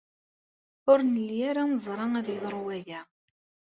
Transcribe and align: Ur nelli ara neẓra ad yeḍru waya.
Ur 0.91 0.99
nelli 1.03 1.37
ara 1.49 1.63
neẓra 1.71 2.05
ad 2.19 2.27
yeḍru 2.29 2.59
waya. 2.65 3.01